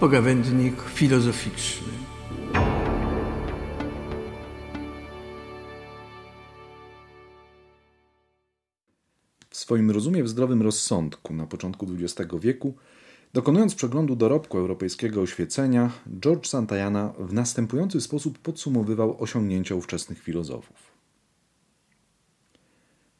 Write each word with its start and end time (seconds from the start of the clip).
pogawędnik 0.00 0.82
filozoficzny. 0.82 1.88
W 9.50 9.56
swoim 9.56 9.90
rozumie 9.90 10.24
w 10.24 10.28
zdrowym 10.28 10.62
rozsądku 10.62 11.34
na 11.34 11.46
początku 11.46 11.86
XX 11.98 12.30
wieku, 12.40 12.74
dokonując 13.32 13.74
przeglądu 13.74 14.16
dorobku 14.16 14.58
europejskiego 14.58 15.20
oświecenia, 15.20 15.90
George 16.20 16.46
Santayana 16.46 17.12
w 17.18 17.32
następujący 17.32 18.00
sposób 18.00 18.38
podsumowywał 18.38 19.22
osiągnięcia 19.22 19.74
ówczesnych 19.74 20.22
filozofów. 20.22 20.76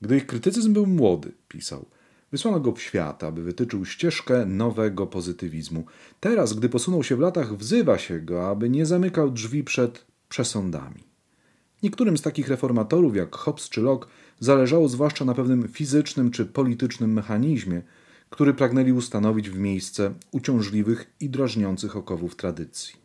Gdy 0.00 0.16
ich 0.16 0.26
krytycyzm 0.26 0.72
był 0.72 0.86
młody, 0.86 1.32
pisał– 1.48 1.86
Wysłano 2.32 2.60
go 2.60 2.72
w 2.72 2.82
świat, 2.82 3.24
aby 3.24 3.42
wytyczył 3.42 3.84
ścieżkę 3.84 4.46
nowego 4.46 5.06
pozytywizmu. 5.06 5.84
Teraz, 6.20 6.52
gdy 6.52 6.68
posunął 6.68 7.02
się 7.02 7.16
w 7.16 7.20
latach, 7.20 7.56
wzywa 7.56 7.98
się 7.98 8.20
go, 8.20 8.48
aby 8.48 8.70
nie 8.70 8.86
zamykał 8.86 9.30
drzwi 9.30 9.64
przed 9.64 10.04
przesądami. 10.28 11.04
Niektórym 11.82 12.18
z 12.18 12.22
takich 12.22 12.48
reformatorów, 12.48 13.16
jak 13.16 13.36
Hobbes 13.36 13.68
czy 13.68 13.80
Locke, 13.80 14.08
zależało 14.40 14.88
zwłaszcza 14.88 15.24
na 15.24 15.34
pewnym 15.34 15.68
fizycznym 15.68 16.30
czy 16.30 16.46
politycznym 16.46 17.12
mechanizmie, 17.12 17.82
który 18.30 18.54
pragnęli 18.54 18.92
ustanowić 18.92 19.50
w 19.50 19.58
miejsce 19.58 20.14
uciążliwych 20.30 21.10
i 21.20 21.30
drażniących 21.30 21.96
okowów 21.96 22.36
tradycji. 22.36 22.99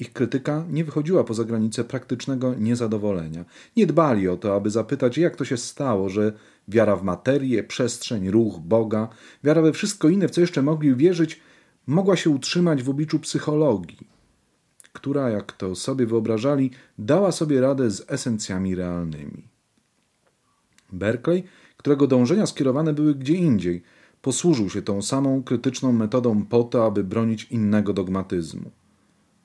Ich 0.00 0.12
krytyka 0.12 0.64
nie 0.70 0.84
wychodziła 0.84 1.24
poza 1.24 1.44
granice 1.44 1.84
praktycznego 1.84 2.54
niezadowolenia. 2.54 3.44
Nie 3.76 3.86
dbali 3.86 4.28
o 4.28 4.36
to, 4.36 4.54
aby 4.54 4.70
zapytać, 4.70 5.18
jak 5.18 5.36
to 5.36 5.44
się 5.44 5.56
stało, 5.56 6.08
że 6.08 6.32
wiara 6.68 6.96
w 6.96 7.02
materię, 7.02 7.64
przestrzeń, 7.64 8.30
ruch, 8.30 8.58
Boga, 8.58 9.08
wiara 9.44 9.62
we 9.62 9.72
wszystko 9.72 10.08
inne, 10.08 10.28
w 10.28 10.30
co 10.30 10.40
jeszcze 10.40 10.62
mogli 10.62 10.96
wierzyć, 10.96 11.40
mogła 11.86 12.16
się 12.16 12.30
utrzymać 12.30 12.82
w 12.82 12.90
obliczu 12.90 13.18
psychologii, 13.18 14.06
która, 14.92 15.30
jak 15.30 15.52
to 15.52 15.74
sobie 15.74 16.06
wyobrażali, 16.06 16.70
dała 16.98 17.32
sobie 17.32 17.60
radę 17.60 17.90
z 17.90 18.10
esencjami 18.10 18.74
realnymi. 18.74 19.48
Berkeley, 20.92 21.44
którego 21.76 22.06
dążenia 22.06 22.46
skierowane 22.46 22.92
były 22.92 23.14
gdzie 23.14 23.34
indziej, 23.34 23.82
posłużył 24.22 24.70
się 24.70 24.82
tą 24.82 25.02
samą 25.02 25.42
krytyczną 25.42 25.92
metodą 25.92 26.44
po 26.44 26.64
to, 26.64 26.86
aby 26.86 27.04
bronić 27.04 27.44
innego 27.44 27.92
dogmatyzmu. 27.92 28.70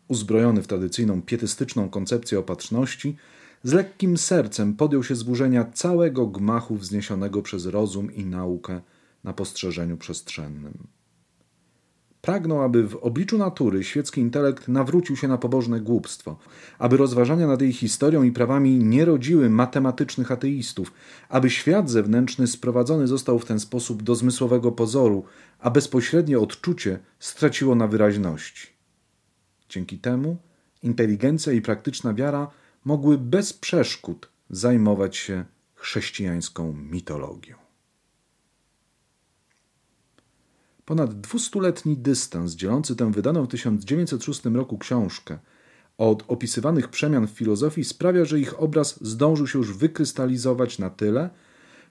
Uzbrojony 0.10 0.62
w 0.62 0.68
tradycyjną 0.68 1.22
pietystyczną 1.22 1.90
koncepcję 1.90 2.40
opatrzności, 2.40 3.16
z 3.64 3.74
lekkim 3.74 4.18
sercem 4.18 4.74
podjął 4.74 5.04
się 5.04 5.16
zburzenia 5.16 5.66
całego 5.74 6.28
gmachu 6.28 6.76
wzniesionego 6.76 7.42
przez 7.42 7.66
rozum 7.66 8.16
i 8.16 8.26
naukę 8.26 8.82
na 9.24 9.34
postrzeżeniu 9.34 9.98
przestrzennym. 9.98 10.88
Pragnął, 12.22 12.62
aby 12.62 12.88
w 12.88 12.96
obliczu 12.96 13.38
natury 13.38 13.84
świecki 13.84 14.22
intelekt 14.22 14.68
nawrócił 14.68 15.16
się 15.16 15.28
na 15.28 15.38
pobożne 15.38 15.82
głupstwo, 15.82 16.38
aby 16.80 16.98
rozważania 16.98 17.48
nad 17.48 17.62
jej 17.62 17.74
historią 17.74 18.24
i 18.24 18.32
prawami 18.32 18.84
nie 18.84 19.06
rodziły 19.06 19.50
matematycznych 19.50 20.32
ateistów, 20.32 20.94
aby 21.30 21.50
świat 21.50 21.90
zewnętrzny 21.90 22.48
sprowadzony 22.48 23.08
został 23.08 23.40
w 23.40 23.46
ten 23.46 23.60
sposób 23.60 24.04
do 24.04 24.16
zmysłowego 24.16 24.72
pozoru, 24.72 25.24
a 25.60 25.70
bezpośrednie 25.70 26.40
odczucie 26.40 27.00
straciło 27.20 27.76
na 27.76 27.88
wyraźności. 27.88 28.79
Dzięki 29.70 30.00
temu 30.00 30.38
inteligencja 30.84 31.54
i 31.54 31.62
praktyczna 31.62 32.14
wiara 32.14 32.52
mogły 32.86 33.18
bez 33.18 33.54
przeszkód 33.54 34.30
zajmować 34.50 35.18
się 35.18 35.46
chrześcijańską 35.76 36.74
mitologią. 36.74 37.56
Ponad 40.86 41.22
dwustuletni 41.22 41.98
dystans 41.98 42.52
dzielący 42.52 42.96
tę 42.96 43.12
wydaną 43.12 43.46
w 43.46 43.48
1906 43.48 44.46
roku 44.46 44.78
książkę 44.78 45.38
od 45.98 46.24
opisywanych 46.28 46.88
przemian 46.88 47.28
w 47.28 47.32
filozofii 47.32 47.84
sprawia, 47.84 48.26
że 48.26 48.40
ich 48.40 48.62
obraz 48.62 49.04
zdążył 49.04 49.48
się 49.48 49.60
już 49.60 49.78
wykrystalizować 49.78 50.80
na 50.80 50.90
tyle, 50.90 51.30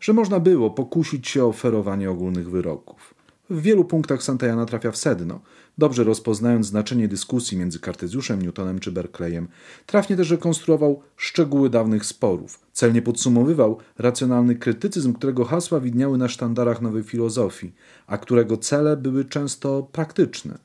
że 0.01 0.13
można 0.13 0.41
było 0.41 0.71
pokusić 0.71 1.29
się 1.29 1.45
o 1.45 1.49
oferowanie 1.49 2.11
ogólnych 2.11 2.51
wyroków. 2.51 3.18
W 3.51 3.63
wielu 3.63 3.85
punktach 3.85 4.23
Santayana 4.23 4.67
trafia 4.67 4.91
w 4.91 4.97
sedno, 4.97 5.41
dobrze 5.79 6.05
rozpoznając 6.05 6.67
znaczenie 6.67 7.09
dyskusji 7.09 7.59
między 7.59 7.81
Kartezjuszem, 7.81 8.43
Newtonem 8.43 8.79
czy 8.79 8.93
Berkeleyem. 8.93 9.49
Trafnie 9.87 10.17
też 10.17 10.31
rekonstruował 10.31 11.03
szczegóły 11.17 11.71
dawnych 11.71 12.05
sporów. 12.07 12.61
Celnie 12.73 13.03
podsumowywał 13.03 13.79
racjonalny 13.99 14.55
krytycyzm, 14.55 15.13
którego 15.13 15.45
hasła 15.45 15.81
widniały 15.81 16.19
na 16.19 16.29
sztandarach 16.29 16.83
nowej 16.83 17.03
filozofii, 17.03 17.75
a 18.07 18.19
którego 18.19 18.57
cele 18.57 18.97
były 18.97 19.25
często 19.25 19.83
praktyczne. 19.83 20.59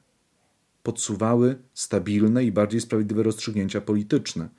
Podsuwały 0.84 1.56
stabilne 1.74 2.44
i 2.44 2.52
bardziej 2.52 2.82
sprawiedliwe 2.82 3.24
rozstrzygnięcia 3.24 3.82
polityczne, 3.82 4.50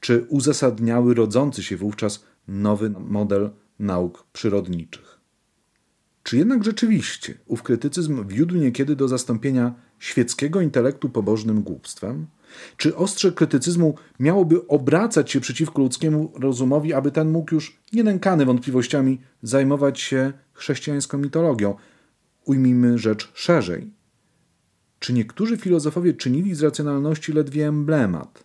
czy 0.00 0.26
uzasadniały 0.28 1.14
rodzący 1.14 1.62
się 1.62 1.76
wówczas 1.76 2.24
nowy 2.48 2.90
model 2.90 3.50
nauk 3.78 4.26
przyrodniczych. 4.32 5.13
Czy 6.24 6.36
jednak 6.36 6.64
rzeczywiście 6.64 7.34
ów 7.46 7.62
krytycyzm 7.62 8.28
wiódł 8.28 8.56
niekiedy 8.56 8.96
do 8.96 9.08
zastąpienia 9.08 9.74
świeckiego 9.98 10.60
intelektu 10.60 11.08
pobożnym 11.08 11.62
głupstwem? 11.62 12.26
Czy 12.76 12.96
ostrze 12.96 13.32
krytycyzmu 13.32 13.94
miałoby 14.20 14.66
obracać 14.66 15.30
się 15.30 15.40
przeciwko 15.40 15.82
ludzkiemu 15.82 16.32
rozumowi, 16.34 16.92
aby 16.92 17.10
ten 17.10 17.30
mógł 17.30 17.54
już, 17.54 17.80
nienękany 17.92 18.44
wątpliwościami, 18.46 19.20
zajmować 19.42 20.00
się 20.00 20.32
chrześcijańską 20.52 21.18
mitologią? 21.18 21.74
Ujmijmy 22.44 22.98
rzecz 22.98 23.30
szerzej. 23.34 23.90
Czy 24.98 25.12
niektórzy 25.12 25.56
filozofowie 25.56 26.14
czynili 26.14 26.54
z 26.54 26.62
racjonalności 26.62 27.32
ledwie 27.32 27.68
emblemat, 27.68 28.44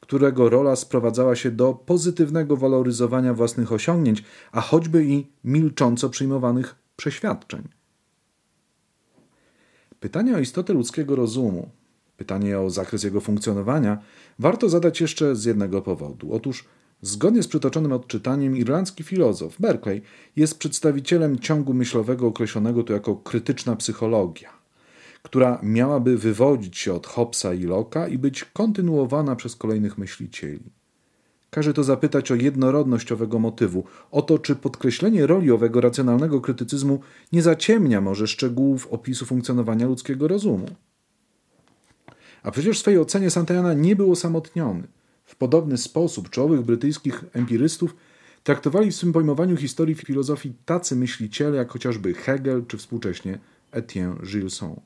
którego 0.00 0.48
rola 0.48 0.76
sprowadzała 0.76 1.36
się 1.36 1.50
do 1.50 1.74
pozytywnego 1.74 2.56
waloryzowania 2.56 3.34
własnych 3.34 3.72
osiągnięć, 3.72 4.24
a 4.52 4.60
choćby 4.60 5.04
i 5.04 5.26
milcząco 5.44 6.08
przyjmowanych 6.08 6.80
przeświadczeń. 7.00 7.68
Pytanie 10.00 10.36
o 10.36 10.38
istotę 10.38 10.72
ludzkiego 10.72 11.16
rozumu, 11.16 11.70
pytanie 12.16 12.58
o 12.58 12.70
zakres 12.70 13.02
jego 13.02 13.20
funkcjonowania, 13.20 13.98
warto 14.38 14.68
zadać 14.68 15.00
jeszcze 15.00 15.36
z 15.36 15.44
jednego 15.44 15.82
powodu. 15.82 16.32
Otóż, 16.32 16.64
zgodnie 17.02 17.42
z 17.42 17.48
przytoczonym 17.48 17.92
odczytaniem, 17.92 18.56
irlandzki 18.56 19.02
filozof 19.02 19.56
Berkeley 19.60 20.02
jest 20.36 20.58
przedstawicielem 20.58 21.38
ciągu 21.38 21.74
myślowego 21.74 22.26
określonego 22.26 22.82
tu 22.82 22.92
jako 22.92 23.16
krytyczna 23.16 23.76
psychologia, 23.76 24.50
która 25.22 25.60
miałaby 25.62 26.18
wywodzić 26.18 26.78
się 26.78 26.94
od 26.94 27.06
Hobbesa 27.06 27.54
i 27.54 27.66
Locke'a 27.66 28.10
i 28.10 28.18
być 28.18 28.44
kontynuowana 28.44 29.36
przez 29.36 29.56
kolejnych 29.56 29.98
myślicieli. 29.98 30.79
Każe 31.50 31.74
to 31.74 31.84
zapytać 31.84 32.30
o 32.30 32.34
jednorodność 32.34 33.12
owego 33.12 33.38
motywu, 33.38 33.84
o 34.10 34.22
to, 34.22 34.38
czy 34.38 34.56
podkreślenie 34.56 35.26
roli 35.26 35.50
owego 35.50 35.80
racjonalnego 35.80 36.40
krytycyzmu 36.40 37.00
nie 37.32 37.42
zaciemnia 37.42 38.00
może 38.00 38.26
szczegółów 38.26 38.86
opisu 38.86 39.26
funkcjonowania 39.26 39.86
ludzkiego 39.86 40.28
rozumu. 40.28 40.66
A 42.42 42.50
przecież 42.50 42.76
w 42.76 42.80
swojej 42.80 43.00
ocenie 43.00 43.30
Santayana 43.30 43.74
nie 43.74 43.96
był 43.96 44.12
osamotniony. 44.12 44.82
W 45.24 45.36
podobny 45.36 45.78
sposób 45.78 46.30
czołowych 46.30 46.62
brytyjskich 46.62 47.24
empirystów 47.32 47.96
traktowali 48.42 48.90
w 48.90 48.96
swym 48.96 49.12
pojmowaniu 49.12 49.56
historii 49.56 49.94
filozofii 49.94 50.54
tacy 50.64 50.96
myśliciele 50.96 51.56
jak 51.56 51.70
chociażby 51.70 52.14
Hegel 52.14 52.66
czy 52.66 52.78
współcześnie 52.78 53.38
Etienne 53.72 54.16
Gilson. 54.26 54.80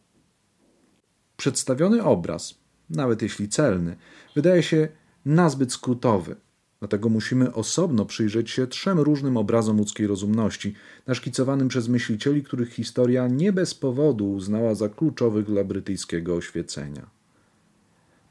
Przedstawiony 1.36 2.02
obraz, 2.02 2.54
nawet 2.90 3.22
jeśli 3.22 3.48
celny, 3.48 3.96
wydaje 4.34 4.62
się 4.62 4.88
nazbyt 5.24 5.72
skrótowy, 5.72 6.36
Dlatego 6.84 7.08
musimy 7.08 7.52
osobno 7.52 8.06
przyjrzeć 8.06 8.50
się 8.50 8.66
trzem 8.66 8.98
różnym 8.98 9.36
obrazom 9.36 9.76
ludzkiej 9.76 10.06
rozumności, 10.06 10.74
naszkicowanym 11.06 11.68
przez 11.68 11.88
myślicieli, 11.88 12.42
których 12.42 12.72
historia 12.72 13.28
nie 13.28 13.52
bez 13.52 13.74
powodu 13.74 14.32
uznała 14.32 14.74
za 14.74 14.88
kluczowych 14.88 15.46
dla 15.46 15.64
brytyjskiego 15.64 16.36
oświecenia. 16.36 17.10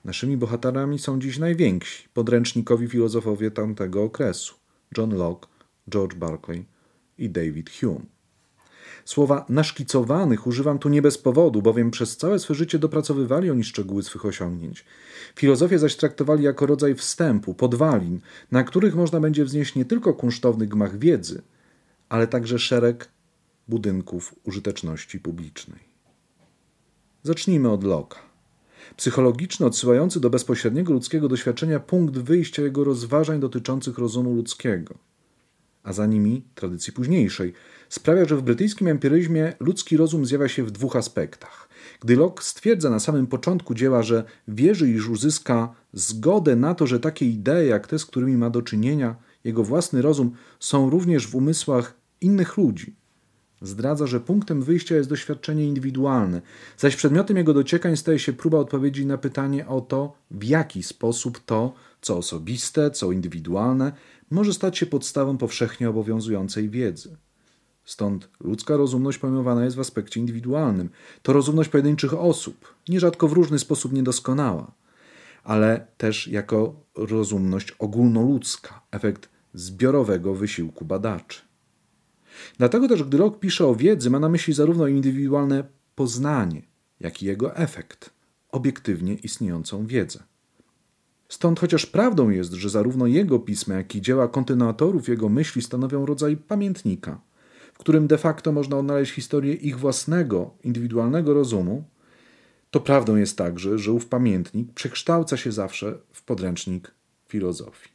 Naszymi 0.05 0.37
bohaterami 0.37 0.99
są 0.99 1.19
dziś 1.19 1.37
najwięksi 1.37 2.07
podręcznikowi 2.13 2.87
filozofowie 2.87 3.51
tamtego 3.51 4.03
okresu: 4.03 4.55
John 4.97 5.15
Locke, 5.15 5.47
George 5.89 6.15
Berkeley 6.15 6.65
i 7.17 7.29
David 7.29 7.69
Hume. 7.79 8.12
Słowa 9.05 9.45
naszkicowanych 9.49 10.47
używam 10.47 10.79
tu 10.79 10.89
nie 10.89 11.01
bez 11.01 11.17
powodu, 11.17 11.61
bowiem 11.61 11.91
przez 11.91 12.17
całe 12.17 12.39
swe 12.39 12.55
życie 12.55 12.79
dopracowywali 12.79 13.51
oni 13.51 13.63
szczegóły 13.63 14.03
swych 14.03 14.25
osiągnięć. 14.25 14.85
Filozofię 15.35 15.79
zaś 15.79 15.95
traktowali 15.95 16.43
jako 16.43 16.65
rodzaj 16.65 16.95
wstępu, 16.95 17.53
podwalin, 17.53 18.19
na 18.51 18.63
których 18.63 18.95
można 18.95 19.19
będzie 19.19 19.45
wznieść 19.45 19.75
nie 19.75 19.85
tylko 19.85 20.13
kunsztowny 20.13 20.67
gmach 20.67 20.99
wiedzy, 20.99 21.41
ale 22.09 22.27
także 22.27 22.59
szereg 22.59 23.09
budynków 23.67 24.35
użyteczności 24.43 25.19
publicznej. 25.19 25.79
Zacznijmy 27.23 27.69
od 27.69 27.83
Locke. 27.83 28.19
Psychologiczny, 28.97 29.65
odsyłający 29.65 30.19
do 30.19 30.29
bezpośredniego 30.29 30.93
ludzkiego 30.93 31.27
doświadczenia 31.27 31.79
punkt 31.79 32.17
wyjścia 32.17 32.61
jego 32.61 32.83
rozważań 32.83 33.39
dotyczących 33.39 33.97
rozumu 33.97 34.33
ludzkiego. 34.33 34.93
A 35.83 35.93
za 35.93 36.05
nimi 36.05 36.43
tradycji 36.55 36.93
późniejszej, 36.93 37.53
sprawia, 37.89 38.25
że 38.25 38.35
w 38.37 38.41
brytyjskim 38.41 38.87
empiryzmie 38.87 39.53
ludzki 39.59 39.97
rozum 39.97 40.25
zjawia 40.25 40.47
się 40.47 40.63
w 40.63 40.71
dwóch 40.71 40.95
aspektach. 40.95 41.69
Gdy 42.01 42.15
Locke 42.15 42.43
stwierdza 42.43 42.89
na 42.89 42.99
samym 42.99 43.27
początku 43.27 43.73
dzieła, 43.73 44.03
że 44.03 44.23
wierzy, 44.47 44.89
iż 44.89 45.09
uzyska 45.09 45.73
zgodę 45.93 46.55
na 46.55 46.75
to, 46.75 46.87
że 46.87 46.99
takie 46.99 47.25
idee 47.25 47.67
jak 47.67 47.87
te, 47.87 47.99
z 47.99 48.05
którymi 48.05 48.37
ma 48.37 48.49
do 48.49 48.61
czynienia, 48.61 49.15
jego 49.43 49.63
własny 49.63 50.01
rozum, 50.01 50.31
są 50.59 50.89
również 50.89 51.27
w 51.27 51.35
umysłach 51.35 51.93
innych 52.21 52.57
ludzi, 52.57 52.95
zdradza, 53.61 54.07
że 54.07 54.19
punktem 54.19 54.61
wyjścia 54.61 54.95
jest 54.95 55.09
doświadczenie 55.09 55.65
indywidualne, 55.65 56.41
zaś 56.77 56.95
przedmiotem 56.95 57.37
jego 57.37 57.53
dociekań 57.53 57.97
staje 57.97 58.19
się 58.19 58.33
próba 58.33 58.57
odpowiedzi 58.57 59.05
na 59.05 59.17
pytanie 59.17 59.67
o 59.67 59.81
to, 59.81 60.13
w 60.31 60.43
jaki 60.43 60.83
sposób 60.83 61.39
to, 61.45 61.73
co 62.03 62.17
osobiste, 62.17 62.91
co 62.91 63.11
indywidualne, 63.11 63.91
może 64.31 64.53
stać 64.53 64.77
się 64.77 64.85
podstawą 64.85 65.37
powszechnie 65.37 65.89
obowiązującej 65.89 66.69
wiedzy. 66.69 67.17
Stąd 67.85 68.29
ludzka 68.39 68.77
rozumność 68.77 69.17
pojmowana 69.17 69.63
jest 69.63 69.75
w 69.75 69.79
aspekcie 69.79 70.19
indywidualnym. 70.19 70.89
To 71.21 71.33
rozumność 71.33 71.69
pojedynczych 71.69 72.13
osób, 72.13 72.75
nierzadko 72.89 73.27
w 73.27 73.33
różny 73.33 73.59
sposób 73.59 73.93
niedoskonała, 73.93 74.71
ale 75.43 75.87
też 75.97 76.27
jako 76.27 76.75
rozumność 76.95 77.71
ogólnoludzka, 77.71 78.81
efekt 78.91 79.29
zbiorowego 79.53 80.33
wysiłku 80.33 80.85
badaczy. 80.85 81.41
Dlatego 82.57 82.87
też, 82.87 83.03
gdy 83.03 83.17
Locke 83.17 83.39
pisze 83.39 83.67
o 83.67 83.75
wiedzy, 83.75 84.09
ma 84.09 84.19
na 84.19 84.29
myśli 84.29 84.53
zarówno 84.53 84.87
indywidualne 84.87 85.63
poznanie, 85.95 86.61
jak 86.99 87.23
i 87.23 87.25
jego 87.25 87.55
efekt, 87.55 88.09
obiektywnie 88.49 89.13
istniejącą 89.13 89.87
wiedzę. 89.87 90.23
Stąd 91.33 91.59
chociaż 91.59 91.85
prawdą 91.85 92.29
jest, 92.29 92.53
że 92.53 92.69
zarówno 92.69 93.07
jego 93.07 93.39
pisma, 93.39 93.75
jak 93.75 93.95
i 93.95 94.01
dzieła 94.01 94.27
kontynuatorów 94.27 95.07
jego 95.07 95.29
myśli 95.29 95.61
stanowią 95.61 96.05
rodzaj 96.05 96.37
pamiętnika, 96.37 97.21
w 97.73 97.77
którym 97.77 98.07
de 98.07 98.17
facto 98.17 98.51
można 98.51 98.77
odnaleźć 98.77 99.13
historię 99.13 99.53
ich 99.53 99.79
własnego, 99.79 100.51
indywidualnego 100.63 101.33
rozumu, 101.33 101.83
to 102.71 102.79
prawdą 102.79 103.15
jest 103.15 103.37
także, 103.37 103.79
że 103.79 103.91
ów 103.91 104.05
pamiętnik 104.05 104.73
przekształca 104.73 105.37
się 105.37 105.51
zawsze 105.51 105.97
w 106.11 106.23
podręcznik 106.23 106.91
filozofii. 107.27 107.89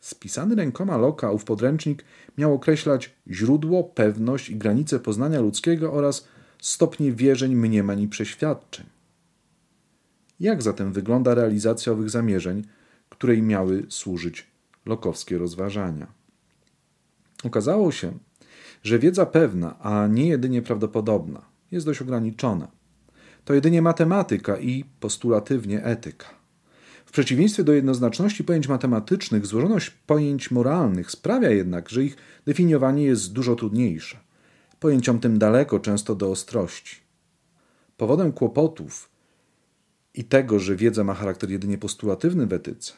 Spisany 0.00 0.54
rękoma 0.54 0.96
Loka 0.96 1.30
ów 1.30 1.44
podręcznik 1.44 2.04
miał 2.38 2.54
określać 2.54 3.14
źródło, 3.30 3.84
pewność 3.84 4.50
i 4.50 4.56
granice 4.56 5.00
poznania 5.00 5.40
ludzkiego 5.40 5.92
oraz 5.92 6.28
stopnie 6.58 7.12
wierzeń, 7.12 7.54
mniemań 7.54 8.00
i 8.00 8.08
przeświadczeń. 8.08 8.95
Jak 10.40 10.62
zatem 10.62 10.92
wygląda 10.92 11.34
realizacja 11.34 11.92
owych 11.92 12.10
zamierzeń, 12.10 12.64
której 13.08 13.42
miały 13.42 13.86
służyć 13.88 14.46
lokowskie 14.86 15.38
rozważania? 15.38 16.06
Okazało 17.44 17.92
się, 17.92 18.18
że 18.82 18.98
wiedza 18.98 19.26
pewna, 19.26 19.78
a 19.80 20.06
nie 20.06 20.28
jedynie 20.28 20.62
prawdopodobna, 20.62 21.42
jest 21.72 21.86
dość 21.86 22.02
ograniczona. 22.02 22.68
To 23.44 23.54
jedynie 23.54 23.82
matematyka 23.82 24.58
i 24.58 24.84
postulatywnie 25.00 25.84
etyka. 25.84 26.26
W 27.06 27.12
przeciwieństwie 27.12 27.64
do 27.64 27.72
jednoznaczności 27.72 28.44
pojęć 28.44 28.68
matematycznych, 28.68 29.46
złożoność 29.46 29.90
pojęć 29.90 30.50
moralnych 30.50 31.10
sprawia 31.10 31.50
jednak, 31.50 31.88
że 31.88 32.04
ich 32.04 32.16
definiowanie 32.46 33.02
jest 33.02 33.32
dużo 33.32 33.56
trudniejsze. 33.56 34.18
Pojęciom 34.80 35.20
tym 35.20 35.38
daleko, 35.38 35.80
często 35.80 36.14
do 36.14 36.30
ostrości. 36.30 36.96
Powodem 37.96 38.32
kłopotów 38.32 39.15
i 40.16 40.24
tego, 40.24 40.58
że 40.58 40.76
wiedza 40.76 41.04
ma 41.04 41.14
charakter 41.14 41.50
jedynie 41.50 41.78
postulatywny 41.78 42.46
w 42.46 42.52
etyce, 42.52 42.92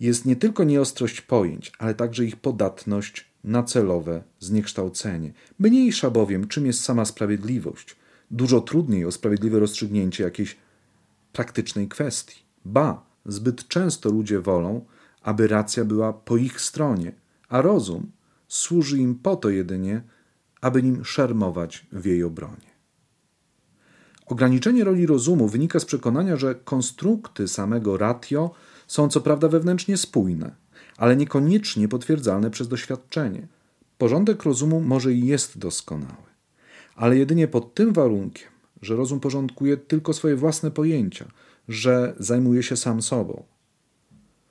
jest 0.00 0.24
nie 0.24 0.36
tylko 0.36 0.64
nieostrość 0.64 1.20
pojęć, 1.20 1.72
ale 1.78 1.94
także 1.94 2.24
ich 2.24 2.36
podatność 2.36 3.32
na 3.44 3.62
celowe 3.62 4.22
zniekształcenie. 4.38 5.32
Mniejsza 5.58 6.10
bowiem, 6.10 6.48
czym 6.48 6.66
jest 6.66 6.80
sama 6.84 7.04
sprawiedliwość. 7.04 7.96
Dużo 8.30 8.60
trudniej 8.60 9.04
o 9.04 9.12
sprawiedliwe 9.12 9.58
rozstrzygnięcie 9.58 10.24
jakiejś 10.24 10.56
praktycznej 11.32 11.88
kwestii. 11.88 12.42
Ba, 12.64 13.12
Zbyt 13.26 13.68
często 13.68 14.10
ludzie 14.10 14.40
wolą, 14.40 14.84
aby 15.22 15.48
racja 15.48 15.84
była 15.84 16.12
po 16.12 16.36
ich 16.36 16.60
stronie, 16.60 17.12
a 17.48 17.62
rozum 17.62 18.12
służy 18.48 18.98
im 18.98 19.14
po 19.14 19.36
to 19.36 19.48
jedynie, 19.50 20.02
aby 20.60 20.82
nim 20.82 21.04
szermować 21.04 21.86
w 21.92 22.06
jej 22.06 22.24
obronie. 22.24 22.71
Ograniczenie 24.32 24.84
roli 24.84 25.06
rozumu 25.06 25.48
wynika 25.48 25.80
z 25.80 25.84
przekonania, 25.84 26.36
że 26.36 26.54
konstrukty 26.54 27.48
samego 27.48 27.96
ratio 27.96 28.50
są 28.86 29.08
co 29.08 29.20
prawda 29.20 29.48
wewnętrznie 29.48 29.96
spójne, 29.96 30.54
ale 30.96 31.16
niekoniecznie 31.16 31.88
potwierdzalne 31.88 32.50
przez 32.50 32.68
doświadczenie. 32.68 33.48
Porządek 33.98 34.42
rozumu 34.42 34.80
może 34.80 35.12
i 35.12 35.26
jest 35.26 35.58
doskonały, 35.58 36.30
ale 36.96 37.16
jedynie 37.16 37.48
pod 37.48 37.74
tym 37.74 37.92
warunkiem, 37.92 38.48
że 38.82 38.96
rozum 38.96 39.20
porządkuje 39.20 39.76
tylko 39.76 40.12
swoje 40.12 40.36
własne 40.36 40.70
pojęcia, 40.70 41.28
że 41.68 42.14
zajmuje 42.18 42.62
się 42.62 42.76
sam 42.76 43.02
sobą. 43.02 43.42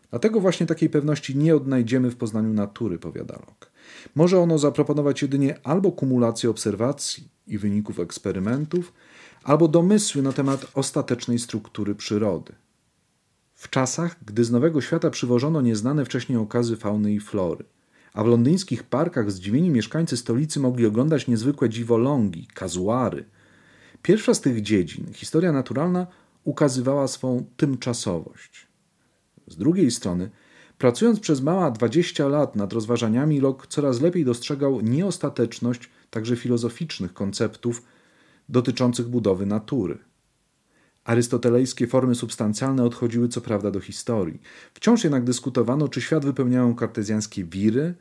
Dlatego 0.09 0.39
właśnie 0.39 0.65
takiej 0.65 0.89
pewności 0.89 1.37
nie 1.37 1.55
odnajdziemy 1.55 2.11
w 2.11 2.15
poznaniu 2.15 2.53
natury, 2.53 2.99
powiada 2.99 3.33
Locke. 3.33 3.69
Może 4.15 4.39
ono 4.39 4.57
zaproponować 4.57 5.21
jedynie 5.21 5.59
albo 5.63 5.91
kumulację 5.91 6.49
obserwacji 6.49 7.27
i 7.47 7.57
wyników 7.57 7.99
eksperymentów, 7.99 8.93
albo 9.43 9.67
domysły 9.67 10.21
na 10.21 10.33
temat 10.33 10.65
ostatecznej 10.73 11.39
struktury 11.39 11.95
przyrody. 11.95 12.53
W 13.53 13.69
czasach, 13.69 14.15
gdy 14.25 14.43
z 14.43 14.51
Nowego 14.51 14.81
Świata 14.81 15.09
przywożono 15.09 15.61
nieznane 15.61 16.05
wcześniej 16.05 16.37
okazy 16.37 16.77
fauny 16.77 17.13
i 17.13 17.19
flory, 17.19 17.65
a 18.13 18.23
w 18.23 18.27
londyńskich 18.27 18.83
parkach 18.83 19.31
zdziwieni 19.31 19.69
mieszkańcy 19.69 20.17
stolicy 20.17 20.59
mogli 20.59 20.85
oglądać 20.85 21.27
niezwykłe 21.27 21.69
dziwolągi, 21.69 22.47
kazuary. 22.53 23.25
Pierwsza 24.01 24.33
z 24.33 24.41
tych 24.41 24.61
dziedzin, 24.61 25.13
historia 25.13 25.51
naturalna, 25.51 26.07
ukazywała 26.43 27.07
swą 27.07 27.45
tymczasowość. 27.57 28.67
Z 29.47 29.57
drugiej 29.57 29.91
strony, 29.91 30.29
pracując 30.77 31.19
przez 31.19 31.41
mała 31.41 31.71
20 31.71 32.27
lat 32.27 32.55
nad 32.55 32.73
rozważaniami, 32.73 33.39
Locke 33.39 33.67
coraz 33.69 34.01
lepiej 34.01 34.25
dostrzegał 34.25 34.81
nieostateczność 34.81 35.89
także 36.09 36.35
filozoficznych 36.35 37.13
konceptów 37.13 37.83
dotyczących 38.49 39.07
budowy 39.07 39.45
natury. 39.45 39.97
Arystotelejskie 41.03 41.87
formy 41.87 42.15
substancjalne 42.15 42.83
odchodziły 42.83 43.27
co 43.27 43.41
prawda 43.41 43.71
do 43.71 43.79
historii. 43.79 44.41
Wciąż 44.73 45.03
jednak 45.03 45.23
dyskutowano, 45.23 45.87
czy 45.87 46.01
świat 46.01 46.25
wypełniają 46.25 46.75
kartezjańskie 46.75 47.43
wiry, 47.43 47.93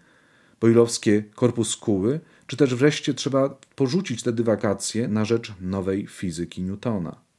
boilowskie 0.60 1.24
korpuskuły, 1.34 2.20
czy 2.46 2.56
też 2.56 2.74
wreszcie 2.74 3.14
trzeba 3.14 3.58
porzucić 3.76 4.22
te 4.22 4.32
dywagacje 4.32 5.08
na 5.08 5.24
rzecz 5.24 5.52
nowej 5.60 6.06
fizyki 6.06 6.62
Newtona 6.62 7.30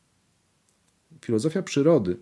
filozofia 1.25 1.61
przyrody, 1.61 2.17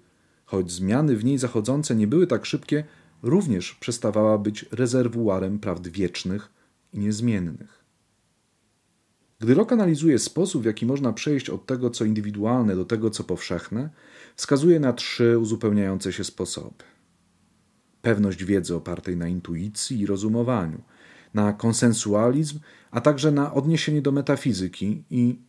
choć 0.46 0.72
zmiany 0.72 1.16
w 1.16 1.26
niej 1.26 1.38
zachodzące 1.38 1.96
nie 1.96 2.08
były 2.08 2.28
tak 2.28 2.46
szybkie, 2.46 2.84
również 3.24 3.74
przestawała 3.74 4.38
być 4.38 4.66
rezerwuarem 4.72 5.60
prawd 5.60 5.88
wiecznych 5.88 6.50
i 6.94 7.00
niezmiennych. 7.00 7.79
Gdy 9.42 9.56
Locke 9.56 9.74
analizuje 9.74 10.20
sposób, 10.20 10.62
w 10.62 10.66
jaki 10.66 10.86
można 10.86 11.14
przejść 11.14 11.50
od 11.50 11.66
tego, 11.66 11.90
co 11.90 12.06
indywidualne, 12.06 12.76
do 12.76 12.86
tego, 12.86 13.10
co 13.10 13.24
powszechne, 13.24 13.90
wskazuje 14.36 14.80
na 14.80 14.94
trzy 14.94 15.38
uzupełniające 15.38 16.14
się 16.14 16.24
sposoby. 16.24 16.84
Pewność 18.02 18.44
wiedzy 18.44 18.76
opartej 18.76 19.18
na 19.18 19.28
intuicji 19.28 20.00
i 20.00 20.06
rozumowaniu, 20.06 20.82
na 21.34 21.54
konsensualizm, 21.54 22.60
a 22.92 23.02
także 23.02 23.32
na 23.32 23.54
odniesienie 23.54 24.02
do 24.02 24.12
metafizyki 24.12 25.04
i 25.10 25.40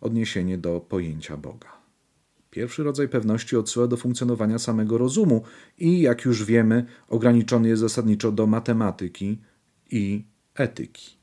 odniesienie 0.00 0.58
do 0.58 0.80
pojęcia 0.80 1.36
Boga. 1.36 1.80
Pierwszy 2.50 2.82
rodzaj 2.82 3.08
pewności 3.08 3.56
odsyła 3.56 3.86
do 3.86 3.96
funkcjonowania 3.96 4.58
samego 4.58 4.98
rozumu 4.98 5.42
i, 5.78 6.00
jak 6.00 6.24
już 6.24 6.44
wiemy, 6.44 6.86
ograniczony 7.08 7.68
jest 7.68 7.80
zasadniczo 7.80 8.32
do 8.32 8.46
matematyki 8.46 9.38
i 9.90 10.24
etyki. 10.54 11.19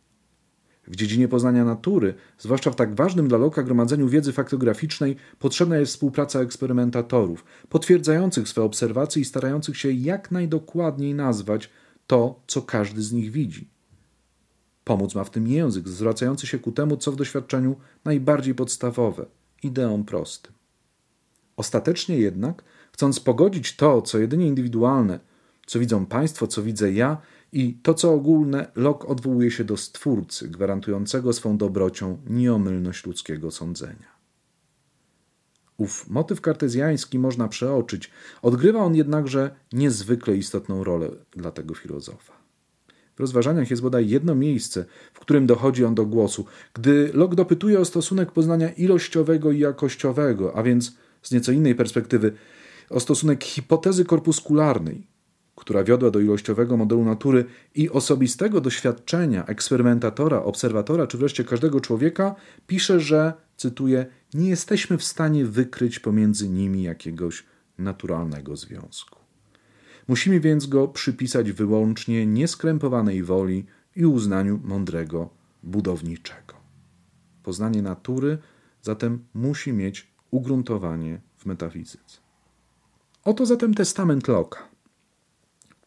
W 0.87 0.95
dziedzinie 0.95 1.27
poznania 1.27 1.65
natury, 1.65 2.13
zwłaszcza 2.37 2.71
w 2.71 2.75
tak 2.75 2.95
ważnym 2.95 3.27
dla 3.27 3.37
Loka 3.37 3.63
gromadzeniu 3.63 4.07
wiedzy 4.07 4.33
faktograficznej, 4.33 5.15
potrzebna 5.39 5.77
jest 5.77 5.91
współpraca 5.91 6.39
eksperymentatorów, 6.39 7.45
potwierdzających 7.69 8.49
swe 8.49 8.63
obserwacje 8.63 9.21
i 9.21 9.25
starających 9.25 9.77
się 9.77 9.91
jak 9.91 10.31
najdokładniej 10.31 11.13
nazwać 11.13 11.69
to, 12.07 12.39
co 12.47 12.61
każdy 12.61 13.01
z 13.01 13.11
nich 13.11 13.31
widzi. 13.31 13.69
Pomóc 14.83 15.15
ma 15.15 15.23
w 15.23 15.29
tym 15.29 15.47
język, 15.47 15.87
zwracający 15.87 16.47
się 16.47 16.59
ku 16.59 16.71
temu, 16.71 16.97
co 16.97 17.11
w 17.11 17.15
doświadczeniu 17.15 17.75
najbardziej 18.05 18.55
podstawowe, 18.55 19.25
ideom 19.63 20.03
prostym. 20.03 20.53
Ostatecznie 21.57 22.17
jednak, 22.17 22.63
chcąc 22.91 23.19
pogodzić 23.19 23.75
to, 23.75 24.01
co 24.01 24.19
jedynie 24.19 24.47
indywidualne, 24.47 25.19
co 25.65 25.79
widzą 25.79 26.05
Państwo, 26.05 26.47
co 26.47 26.63
widzę 26.63 26.91
ja, 26.91 27.17
i 27.57 27.73
to, 27.83 27.93
co 27.93 28.13
ogólne, 28.13 28.71
Locke 28.75 29.07
odwołuje 29.07 29.51
się 29.51 29.63
do 29.63 29.77
Stwórcy, 29.77 30.47
gwarantującego 30.47 31.33
swą 31.33 31.57
dobrocią 31.57 32.17
nieomylność 32.29 33.05
ludzkiego 33.05 33.51
sądzenia. 33.51 34.17
Ów 35.77 36.09
motyw 36.09 36.41
kartezjański 36.41 37.19
można 37.19 37.47
przeoczyć, 37.47 38.11
odgrywa 38.41 38.79
on 38.79 38.95
jednakże 38.95 39.55
niezwykle 39.73 40.37
istotną 40.37 40.83
rolę 40.83 41.09
dla 41.31 41.51
tego 41.51 41.75
filozofa. 41.75 42.33
W 43.15 43.19
rozważaniach 43.19 43.69
jest 43.69 43.81
bodaj 43.81 44.09
jedno 44.09 44.35
miejsce, 44.35 44.85
w 45.13 45.19
którym 45.19 45.47
dochodzi 45.47 45.85
on 45.85 45.95
do 45.95 46.05
głosu, 46.05 46.45
gdy 46.73 47.11
Locke 47.13 47.35
dopytuje 47.35 47.79
o 47.79 47.85
stosunek 47.85 48.31
poznania 48.31 48.69
ilościowego 48.69 49.51
i 49.51 49.59
jakościowego, 49.59 50.55
a 50.55 50.63
więc 50.63 50.95
z 51.21 51.31
nieco 51.31 51.51
innej 51.51 51.75
perspektywy, 51.75 52.33
o 52.89 52.99
stosunek 52.99 53.43
hipotezy 53.43 54.05
korpuskularnej, 54.05 55.07
która 55.57 55.83
wiodła 55.83 56.11
do 56.11 56.19
ilościowego 56.19 56.77
modelu 56.77 57.05
natury 57.05 57.45
i 57.75 57.89
osobistego 57.89 58.61
doświadczenia 58.61 59.45
eksperymentatora, 59.45 60.43
obserwatora 60.43 61.07
czy 61.07 61.17
wreszcie 61.17 61.43
każdego 61.43 61.81
człowieka, 61.81 62.35
pisze, 62.67 62.99
że, 62.99 63.33
cytuję, 63.57 64.05
nie 64.33 64.49
jesteśmy 64.49 64.97
w 64.97 65.03
stanie 65.03 65.45
wykryć 65.45 65.99
pomiędzy 65.99 66.49
nimi 66.49 66.83
jakiegoś 66.83 67.45
naturalnego 67.77 68.55
związku. 68.55 69.19
Musimy 70.07 70.39
więc 70.39 70.67
go 70.67 70.87
przypisać 70.87 71.51
wyłącznie 71.51 72.25
nieskrępowanej 72.25 73.23
woli 73.23 73.65
i 73.95 74.05
uznaniu 74.05 74.59
mądrego 74.63 75.29
budowniczego. 75.63 76.53
Poznanie 77.43 77.81
natury 77.81 78.37
zatem 78.81 79.25
musi 79.33 79.73
mieć 79.73 80.07
ugruntowanie 80.31 81.21
w 81.37 81.45
metafizyce. 81.45 82.17
Oto 83.23 83.45
zatem 83.45 83.73
testament 83.73 84.23
Locke'a. 84.27 84.76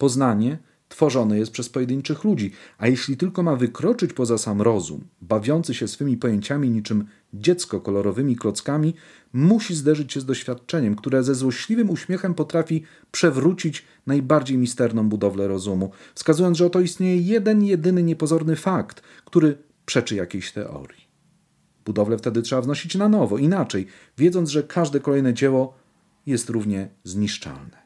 Poznanie 0.01 0.59
tworzone 0.89 1.39
jest 1.39 1.53
przez 1.53 1.69
pojedynczych 1.69 2.25
ludzi, 2.25 2.53
a 2.79 2.89
jeśli 2.89 3.17
tylko 3.17 3.43
ma 3.43 3.57
wykroczyć 3.57 4.13
poza 4.13 4.39
sam 4.39 4.63
rozum, 4.63 5.05
bawiący 5.21 5.75
się 5.75 5.89
swymi 5.89 6.17
pojęciami 6.17 6.71
niczym 6.71 7.05
dziecko 7.35 7.81
kolorowymi 7.81 8.37
klockami, 8.37 8.95
musi 9.33 9.75
zderzyć 9.75 10.13
się 10.13 10.21
z 10.21 10.25
doświadczeniem, 10.25 10.97
które 10.97 11.23
ze 11.23 11.35
złośliwym 11.35 11.91
uśmiechem 11.91 12.35
potrafi 12.35 12.83
przewrócić 13.11 13.85
najbardziej 14.07 14.59
misterną 14.59 15.09
budowlę 15.09 15.49
rozumu, 15.49 15.91
wskazując, 16.15 16.59
że 16.59 16.67
oto 16.67 16.81
istnieje 16.81 17.17
jeden, 17.17 17.65
jedyny 17.65 18.03
niepozorny 18.03 18.57
fakt, 18.57 19.03
który 19.25 19.59
przeczy 19.87 20.15
jakiejś 20.15 20.53
teorii. 20.53 21.05
Budowlę 21.85 22.19
wtedy 22.19 22.43
trzeba 22.43 22.63
wnosić 22.63 22.95
na 22.95 23.09
nowo, 23.09 23.39
inaczej, 23.39 23.87
wiedząc, 24.19 24.51
że 24.51 24.63
każde 24.63 25.01
kolejne 25.01 25.35
dzieło 25.35 25.75
jest 26.27 26.51
równie 26.51 26.89
zniszczalne. 27.05 27.80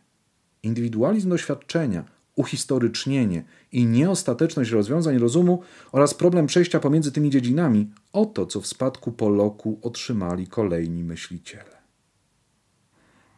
Indywidualizm 0.64 1.30
doświadczenia, 1.30 2.04
uhistorycznienie 2.36 3.44
i 3.72 3.86
nieostateczność 3.86 4.70
rozwiązań 4.70 5.18
rozumu 5.18 5.62
oraz 5.92 6.14
problem 6.14 6.46
przejścia 6.46 6.80
pomiędzy 6.80 7.12
tymi 7.12 7.30
dziedzinami 7.30 7.90
oto, 8.12 8.46
co 8.46 8.60
w 8.60 8.66
spadku 8.66 9.12
po 9.12 9.28
Loku 9.28 9.78
otrzymali 9.82 10.46
kolejni 10.46 11.04
myśliciele. 11.04 11.74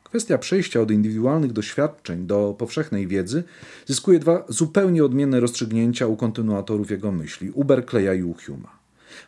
Kwestia 0.04 0.38
przejścia 0.38 0.80
od 0.80 0.90
indywidualnych 0.90 1.52
doświadczeń 1.52 2.26
do 2.26 2.54
powszechnej 2.59 3.06
wiedzy 3.06 3.45
zyskuje 3.87 4.18
dwa 4.18 4.45
zupełnie 4.49 5.04
odmienne 5.04 5.40
rozstrzygnięcia 5.40 6.06
u 6.06 6.16
kontynuatorów 6.16 6.90
jego 6.90 7.12
myśli, 7.12 7.50
u 7.50 7.64
Berkeleya 7.64 8.21
i 8.21 8.23
u 8.23 8.35
Huma. 8.35 8.78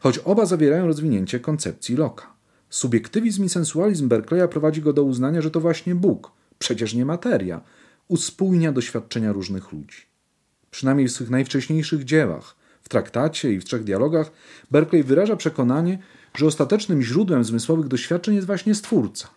Choć 0.01 0.19
oba 0.19 0.47
zawierają 0.47 0.87
rozwinięcie 0.87 1.41
koncepcji 1.41 1.97
Loka. 1.97 2.27
Subiektywizm 2.71 3.45
i 3.45 3.49
sensualizm 3.49 4.09
Berkeleya 4.09 4.49
prowadzi 4.49 4.83
go 4.83 4.93
do 4.93 5.03
uznania, 5.03 5.43
że 5.43 5.51
to 5.51 5.61
właśnie 5.61 5.95
Bóg, 5.95 6.33
przecież 6.59 6.95
nie 6.95 7.05
materia, 7.05 7.61
uspójnia 8.09 8.73
doświadczenia 8.73 9.33
różnych 9.33 9.73
ludzi. 9.73 9.99
Przynajmniej 10.71 11.09
w 11.09 11.13
swych 11.13 11.31
najwcześniejszych 11.31 12.05
dziełach, 12.05 12.57
w 12.83 12.89
traktacie 12.89 13.53
i 13.53 13.61
w 13.61 13.65
trzech 13.65 13.85
dialogach, 13.85 14.33
Berkeley 14.71 15.05
wyraża 15.05 15.37
przekonanie, 15.37 15.99
że 16.35 16.47
ostatecznym 16.47 17.03
źródłem 17.03 17.45
zmysłowych 17.45 17.89
doświadczeń 17.89 18.35
jest 18.35 18.47
właśnie 18.47 18.75
Stwórca. 18.75 19.29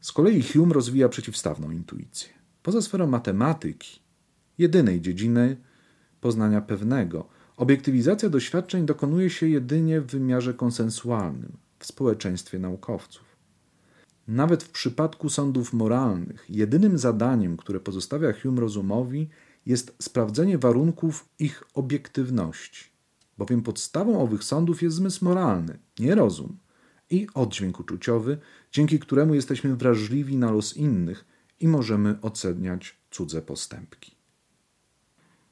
Z 0.00 0.12
kolei 0.12 0.42
Hume 0.42 0.74
rozwija 0.74 1.08
przeciwstawną 1.08 1.70
intuicję. 1.70 2.28
Poza 2.62 2.82
sferą 2.82 3.06
matematyki, 3.06 4.00
jedynej 4.58 5.00
dziedziny 5.00 5.56
poznania 6.20 6.60
pewnego, 6.60 7.28
obiektywizacja 7.56 8.28
doświadczeń 8.28 8.86
dokonuje 8.86 9.30
się 9.30 9.48
jedynie 9.48 10.00
w 10.00 10.06
wymiarze 10.06 10.54
konsensualnym, 10.54 11.52
w 11.78 11.86
społeczeństwie 11.86 12.58
naukowców. 12.58 13.27
Nawet 14.28 14.62
w 14.62 14.70
przypadku 14.70 15.28
sądów 15.28 15.72
moralnych, 15.72 16.46
jedynym 16.48 16.98
zadaniem, 16.98 17.56
które 17.56 17.80
pozostawia 17.80 18.32
Hume 18.32 18.60
rozumowi, 18.60 19.28
jest 19.66 19.96
sprawdzenie 20.02 20.58
warunków 20.58 21.28
ich 21.38 21.62
obiektywności, 21.74 22.84
bowiem 23.38 23.62
podstawą 23.62 24.22
owych 24.22 24.44
sądów 24.44 24.82
jest 24.82 24.96
zmysł 24.96 25.24
moralny, 25.24 25.78
nie 25.98 26.14
rozum, 26.14 26.58
i 27.10 27.26
oddźwięk 27.34 27.80
uczuciowy, 27.80 28.38
dzięki 28.72 28.98
któremu 28.98 29.34
jesteśmy 29.34 29.76
wrażliwi 29.76 30.36
na 30.36 30.50
los 30.50 30.76
innych 30.76 31.24
i 31.60 31.68
możemy 31.68 32.18
oceniać 32.22 32.96
cudze 33.10 33.42
postępki. 33.42 34.14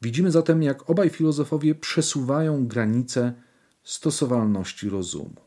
Widzimy 0.03 0.31
zatem, 0.31 0.63
jak 0.63 0.91
obaj 0.91 1.11
filozofowie 1.11 1.75
przesuwają 1.75 2.67
granice 2.67 3.35
stosowalności 3.83 4.89
rozumu. 4.89 5.46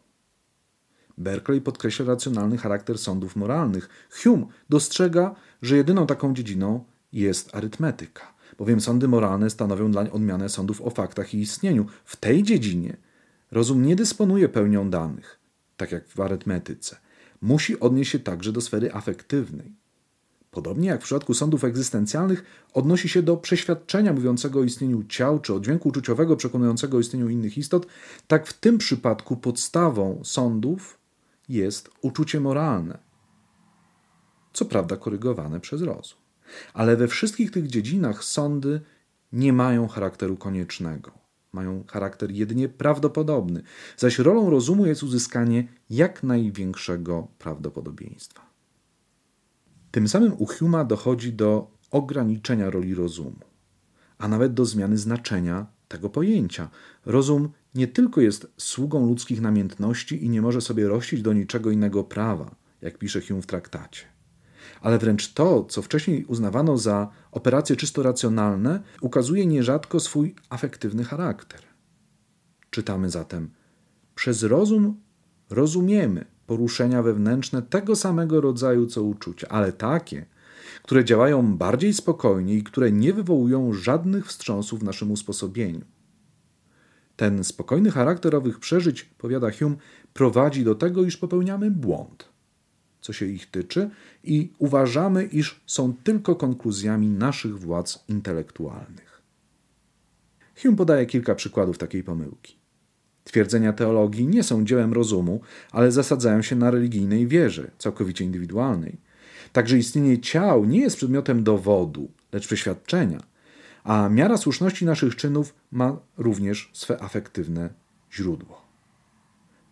Berkeley 1.19 1.61
podkreśla 1.61 2.05
racjonalny 2.05 2.57
charakter 2.57 2.97
sądów 2.97 3.35
moralnych. 3.35 3.89
Hume 4.11 4.45
dostrzega, 4.69 5.35
że 5.61 5.77
jedyną 5.77 6.07
taką 6.07 6.33
dziedziną 6.33 6.83
jest 7.13 7.55
arytmetyka, 7.55 8.33
bowiem 8.57 8.81
sądy 8.81 9.07
moralne 9.07 9.49
stanowią 9.49 9.91
dla 9.91 10.01
odmianę 10.01 10.49
sądów 10.49 10.81
o 10.81 10.89
faktach 10.89 11.33
i 11.33 11.39
istnieniu. 11.39 11.85
W 12.05 12.15
tej 12.15 12.43
dziedzinie 12.43 12.97
rozum 13.51 13.85
nie 13.85 13.95
dysponuje 13.95 14.49
pełnią 14.49 14.89
danych, 14.89 15.39
tak 15.77 15.91
jak 15.91 16.07
w 16.07 16.19
arytmetyce. 16.19 16.97
Musi 17.41 17.79
odnieść 17.79 18.11
się 18.11 18.19
także 18.19 18.51
do 18.51 18.61
sfery 18.61 18.93
afektywnej. 18.93 19.75
Podobnie 20.51 20.89
jak 20.89 21.01
w 21.01 21.03
przypadku 21.03 21.33
sądów 21.33 21.63
egzystencjalnych, 21.63 22.43
odnosi 22.73 23.09
się 23.09 23.23
do 23.23 23.37
przeświadczenia 23.37 24.13
mówiącego 24.13 24.59
o 24.59 24.63
istnieniu 24.63 25.03
ciał, 25.03 25.39
czy 25.39 25.53
o 25.53 25.59
dźwięku 25.59 25.89
uczuciowego 25.89 26.35
przekonującego 26.35 26.97
o 26.97 26.99
istnieniu 26.99 27.29
innych 27.29 27.57
istot, 27.57 27.87
tak 28.27 28.47
w 28.47 28.53
tym 28.53 28.77
przypadku 28.77 29.37
podstawą 29.37 30.21
sądów 30.23 30.98
jest 31.49 31.89
uczucie 32.01 32.39
moralne. 32.39 32.99
Co 34.53 34.65
prawda 34.65 34.97
korygowane 34.97 35.59
przez 35.59 35.81
rozum. 35.81 36.19
Ale 36.73 36.97
we 36.97 37.07
wszystkich 37.07 37.51
tych 37.51 37.67
dziedzinach 37.67 38.23
sądy 38.23 38.81
nie 39.31 39.53
mają 39.53 39.87
charakteru 39.87 40.37
koniecznego. 40.37 41.11
Mają 41.53 41.83
charakter 41.87 42.31
jedynie 42.31 42.69
prawdopodobny, 42.69 43.63
zaś 43.97 44.19
rolą 44.19 44.49
rozumu 44.49 44.85
jest 44.85 45.03
uzyskanie 45.03 45.67
jak 45.89 46.23
największego 46.23 47.27
prawdopodobieństwa. 47.37 48.49
Tym 49.91 50.07
samym 50.07 50.33
u 50.37 50.45
Huma 50.45 50.85
dochodzi 50.85 51.33
do 51.33 51.71
ograniczenia 51.91 52.69
roli 52.69 52.95
rozumu, 52.95 53.39
a 54.17 54.27
nawet 54.27 54.53
do 54.53 54.65
zmiany 54.65 54.97
znaczenia 54.97 55.65
tego 55.87 56.09
pojęcia. 56.09 56.69
Rozum 57.05 57.49
nie 57.75 57.87
tylko 57.87 58.21
jest 58.21 58.47
sługą 58.57 59.07
ludzkich 59.07 59.41
namiętności 59.41 60.25
i 60.25 60.29
nie 60.29 60.41
może 60.41 60.61
sobie 60.61 60.87
rościć 60.87 61.21
do 61.21 61.33
niczego 61.33 61.71
innego 61.71 62.03
prawa, 62.03 62.55
jak 62.81 62.97
pisze 62.97 63.21
Hume 63.21 63.41
w 63.41 63.45
traktacie. 63.45 64.01
Ale 64.81 64.97
wręcz 64.97 65.33
to, 65.33 65.63
co 65.63 65.81
wcześniej 65.81 66.25
uznawano 66.25 66.77
za 66.77 67.09
operacje 67.31 67.75
czysto 67.75 68.03
racjonalne, 68.03 68.81
ukazuje 69.01 69.45
nierzadko 69.45 69.99
swój 69.99 70.35
afektywny 70.49 71.03
charakter. 71.03 71.61
Czytamy 72.69 73.09
zatem: 73.09 73.49
Przez 74.15 74.43
rozum 74.43 74.99
rozumiemy 75.49 76.25
poruszenia 76.47 77.03
wewnętrzne 77.03 77.61
tego 77.61 77.95
samego 77.95 78.41
rodzaju 78.41 78.87
co 78.87 79.03
uczucia, 79.03 79.47
ale 79.47 79.73
takie, 79.73 80.25
które 80.83 81.05
działają 81.05 81.57
bardziej 81.57 81.93
spokojnie 81.93 82.55
i 82.55 82.63
które 82.63 82.91
nie 82.91 83.13
wywołują 83.13 83.73
żadnych 83.73 84.27
wstrząsów 84.27 84.79
w 84.79 84.83
naszym 84.83 85.11
usposobieniu. 85.11 85.85
Ten 87.19 87.43
spokojny 87.43 87.91
charakter 87.91 88.35
owych 88.35 88.59
przeżyć, 88.59 89.03
powiada 89.03 89.51
Hume, 89.51 89.75
prowadzi 90.13 90.63
do 90.63 90.75
tego, 90.75 91.03
iż 91.03 91.17
popełniamy 91.17 91.71
błąd, 91.71 92.29
co 93.01 93.13
się 93.13 93.25
ich 93.25 93.51
tyczy, 93.51 93.89
i 94.23 94.53
uważamy, 94.59 95.23
iż 95.23 95.61
są 95.65 95.93
tylko 96.03 96.35
konkluzjami 96.35 97.07
naszych 97.07 97.59
władz 97.59 98.03
intelektualnych. 98.07 99.21
Hume 100.61 100.77
podaje 100.77 101.05
kilka 101.05 101.35
przykładów 101.35 101.77
takiej 101.77 102.03
pomyłki. 102.03 102.55
Twierdzenia 103.23 103.73
teologii 103.73 104.27
nie 104.27 104.43
są 104.43 104.65
dziełem 104.65 104.93
rozumu, 104.93 105.41
ale 105.71 105.91
zasadzają 105.91 106.41
się 106.41 106.55
na 106.55 106.71
religijnej 106.71 107.27
wierze, 107.27 107.71
całkowicie 107.77 108.25
indywidualnej. 108.25 108.97
Także 109.53 109.77
istnienie 109.77 110.19
ciał 110.19 110.65
nie 110.65 110.79
jest 110.79 110.97
przedmiotem 110.97 111.43
dowodu, 111.43 112.11
lecz 112.33 112.47
przeświadczenia, 112.47 113.28
a 113.89 114.09
miara 114.09 114.37
słuszności 114.37 114.85
naszych 114.85 115.15
czynów 115.15 115.53
ma 115.71 115.99
również 116.17 116.69
swe 116.73 117.03
afektywne 117.03 117.69
źródło. 118.13 118.61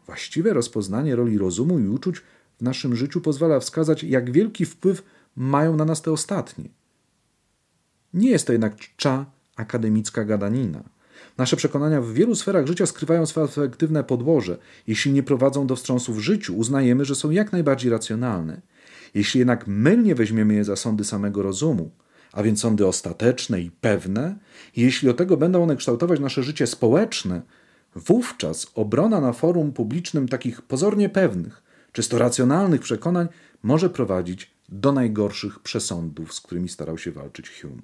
Właściwe 0.05 0.53
rozpoznanie 0.53 1.15
roli 1.15 1.37
rozumu 1.37 1.79
i 1.79 1.87
uczuć 1.87 2.21
w 2.59 2.61
naszym 2.61 2.95
życiu 2.95 3.21
pozwala 3.21 3.59
wskazać, 3.59 4.03
jak 4.03 4.31
wielki 4.31 4.65
wpływ 4.65 5.03
mają 5.35 5.75
na 5.75 5.85
nas 5.85 6.01
te 6.01 6.11
ostatnie. 6.11 6.69
Nie 8.13 8.29
jest 8.29 8.47
to 8.47 8.53
jednak 8.53 8.75
cza 8.95 9.25
akademicka 9.55 10.25
gadanina. 10.25 10.83
Nasze 11.37 11.57
przekonania 11.57 12.01
w 12.01 12.13
wielu 12.13 12.35
sferach 12.35 12.67
życia 12.67 12.85
skrywają 12.85 13.25
swe 13.25 13.41
afektywne 13.41 14.03
podłoże. 14.03 14.57
Jeśli 14.87 15.11
nie 15.11 15.23
prowadzą 15.23 15.67
do 15.67 15.75
wstrząsów 15.75 16.17
w 16.17 16.19
życiu, 16.19 16.57
uznajemy, 16.57 17.05
że 17.05 17.15
są 17.15 17.29
jak 17.29 17.51
najbardziej 17.51 17.91
racjonalne. 17.91 18.61
Jeśli 19.13 19.39
jednak 19.39 19.67
mylnie 19.67 20.15
weźmiemy 20.15 20.53
je 20.53 20.63
za 20.63 20.75
sądy 20.75 21.03
samego 21.03 21.43
rozumu, 21.43 21.91
a 22.37 22.43
więc 22.43 22.61
sądy 22.61 22.87
ostateczne 22.87 23.61
i 23.61 23.71
pewne, 23.71 24.35
jeśli 24.75 25.07
do 25.07 25.13
tego 25.13 25.37
będą 25.37 25.63
one 25.63 25.75
kształtować 25.75 26.19
nasze 26.19 26.43
życie 26.43 26.67
społeczne, 26.67 27.41
wówczas 27.95 28.67
obrona 28.75 29.21
na 29.21 29.33
forum 29.33 29.73
publicznym 29.73 30.27
takich 30.27 30.61
pozornie 30.61 31.09
pewnych, 31.09 31.63
czysto 31.91 32.17
racjonalnych 32.17 32.81
przekonań 32.81 33.27
może 33.63 33.89
prowadzić 33.89 34.51
do 34.69 34.91
najgorszych 34.91 35.59
przesądów, 35.59 36.33
z 36.33 36.41
którymi 36.41 36.69
starał 36.69 36.97
się 36.97 37.11
walczyć 37.11 37.61
Hume. 37.61 37.81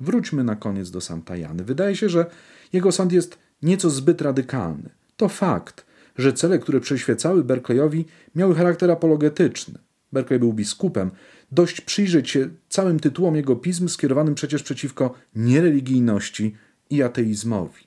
Wróćmy 0.00 0.44
na 0.44 0.56
koniec 0.56 0.90
do 0.90 1.00
Santajany. 1.00 1.64
Wydaje 1.64 1.96
się, 1.96 2.08
że 2.08 2.26
jego 2.72 2.92
sąd 2.92 3.12
jest 3.12 3.38
nieco 3.62 3.90
zbyt 3.90 4.22
radykalny. 4.22 4.90
To 5.16 5.28
fakt, 5.28 5.86
że 6.18 6.32
cele, 6.32 6.58
które 6.58 6.80
przyświecały 6.80 7.44
Berkeleyowi, 7.44 8.04
miały 8.34 8.54
charakter 8.54 8.90
apologetyczny. 8.90 9.78
Berkeley 10.12 10.40
był 10.40 10.52
biskupem. 10.52 11.10
Dość 11.52 11.80
przyjrzeć 11.80 12.30
się 12.30 12.48
całym 12.68 13.00
tytułom 13.00 13.36
jego 13.36 13.56
pism 13.56 13.88
skierowanym 13.88 14.34
przecież 14.34 14.62
przeciwko 14.62 15.14
niereligijności 15.36 16.54
i 16.90 17.02
ateizmowi. 17.02 17.82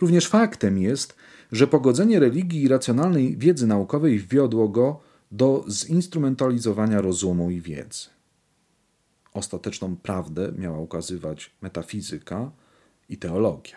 Również 0.00 0.26
faktem 0.28 0.78
jest, 0.78 1.16
że 1.52 1.66
pogodzenie 1.66 2.20
religii 2.20 2.62
i 2.62 2.68
racjonalnej 2.68 3.36
wiedzy 3.36 3.66
naukowej 3.66 4.18
wiodło 4.18 4.68
go 4.68 5.00
do 5.32 5.64
zinstrumentalizowania 5.68 7.00
rozumu 7.00 7.50
i 7.50 7.60
wiedzy. 7.60 8.08
Ostateczną 9.32 9.96
prawdę 9.96 10.52
miała 10.58 10.78
ukazywać 10.78 11.50
metafizyka 11.62 12.50
i 13.08 13.16
teologia. 13.16 13.76